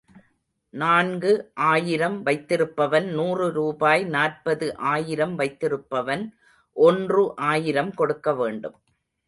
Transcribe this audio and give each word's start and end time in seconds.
நான்கு 0.73 1.31
ஆயிரம் 1.53 2.25
வைத்திருப்பவன் 2.25 3.07
நூறு 3.11 3.51
ரூபாய், 3.51 4.03
நாற்பது 4.05 4.77
ஆயிரம் 4.77 5.39
வைத்திருப்பவன் 5.39 6.23
ஒன்று 6.77 7.23
ஆயிரம் 7.35 7.93
கொடுக்க 7.93 8.33
வேண்டும். 8.33 8.77